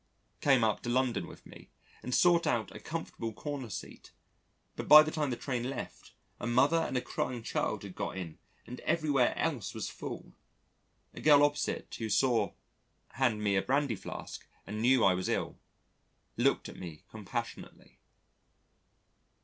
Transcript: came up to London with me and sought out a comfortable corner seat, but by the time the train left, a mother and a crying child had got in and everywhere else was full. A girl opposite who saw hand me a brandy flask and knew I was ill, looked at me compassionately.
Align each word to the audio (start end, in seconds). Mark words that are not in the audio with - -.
came 0.39 0.63
up 0.63 0.81
to 0.81 0.89
London 0.89 1.27
with 1.27 1.45
me 1.45 1.69
and 2.01 2.15
sought 2.15 2.47
out 2.47 2.75
a 2.75 2.79
comfortable 2.79 3.31
corner 3.31 3.69
seat, 3.69 4.11
but 4.75 4.87
by 4.87 5.03
the 5.03 5.11
time 5.11 5.29
the 5.29 5.35
train 5.35 5.69
left, 5.69 6.13
a 6.39 6.47
mother 6.47 6.77
and 6.77 6.97
a 6.97 7.01
crying 7.01 7.43
child 7.43 7.83
had 7.83 7.93
got 7.93 8.17
in 8.17 8.39
and 8.65 8.79
everywhere 8.79 9.37
else 9.37 9.75
was 9.75 9.91
full. 9.91 10.33
A 11.13 11.21
girl 11.21 11.43
opposite 11.43 11.93
who 11.99 12.09
saw 12.09 12.53
hand 13.09 13.43
me 13.43 13.55
a 13.55 13.61
brandy 13.61 13.95
flask 13.95 14.47
and 14.65 14.81
knew 14.81 15.03
I 15.03 15.13
was 15.13 15.29
ill, 15.29 15.59
looked 16.35 16.67
at 16.67 16.79
me 16.79 17.03
compassionately. 17.11 17.99